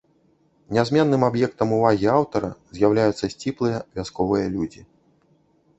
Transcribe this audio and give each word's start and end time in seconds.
Нязменным 0.77 1.25
аб'ектам 1.27 1.75
увагі 1.77 2.07
аўтара 2.17 2.49
з'яўляюцца 2.79 3.25
сціплыя 3.35 3.77
вясковыя 4.01 4.45
людзі. 4.57 4.81